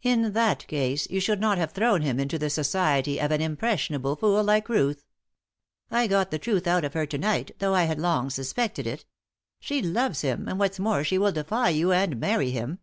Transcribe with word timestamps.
"In 0.00 0.32
that 0.32 0.66
case 0.68 1.06
you 1.10 1.20
should 1.20 1.38
not 1.38 1.58
have 1.58 1.72
thrown 1.72 2.00
him 2.00 2.18
into 2.18 2.38
the 2.38 2.48
society 2.48 3.20
of 3.20 3.30
an 3.30 3.42
impressionable 3.42 4.16
fool 4.16 4.42
like 4.42 4.70
Ruth. 4.70 5.04
I 5.90 6.06
got 6.06 6.30
the 6.30 6.38
truth 6.38 6.66
out 6.66 6.82
of 6.82 6.94
her 6.94 7.04
to 7.04 7.18
night, 7.18 7.50
though 7.58 7.74
I 7.74 7.84
had 7.84 8.00
long 8.00 8.30
suspected 8.30 8.86
it. 8.86 9.04
She 9.58 9.82
loves 9.82 10.22
him; 10.22 10.48
and 10.48 10.58
what's 10.58 10.78
more 10.80 11.04
she 11.04 11.18
will 11.18 11.30
defy 11.32 11.68
you 11.68 11.92
and 11.92 12.18
marry 12.18 12.50
him." 12.50 12.78